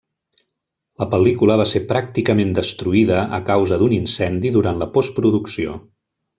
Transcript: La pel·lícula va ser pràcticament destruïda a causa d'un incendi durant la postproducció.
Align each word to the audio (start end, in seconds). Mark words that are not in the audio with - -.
La 1.01 1.07
pel·lícula 1.11 1.57
va 1.61 1.67
ser 1.73 1.81
pràcticament 1.91 2.55
destruïda 2.61 3.21
a 3.41 3.43
causa 3.53 3.81
d'un 3.83 3.95
incendi 4.01 4.55
durant 4.59 4.85
la 4.85 4.93
postproducció. 4.99 5.81